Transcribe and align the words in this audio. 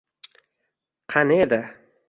qani 1.13 1.39
edi 1.45 1.63